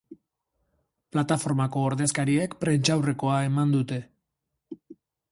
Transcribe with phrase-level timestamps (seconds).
[1.15, 3.99] Plataformako ordezkariek prentsaurrekoa eman dute.